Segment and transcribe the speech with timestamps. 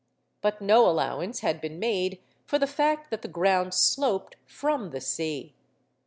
[0.41, 4.99] But no allowance had been made for the fact that the ground sloped from the
[4.99, 5.53] sea.